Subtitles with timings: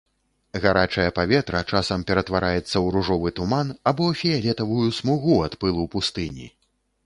[0.61, 6.53] Гарачае паветра часам ператвараецца ў ружовы туман або фіялетавую смугу ад пылу пустыні.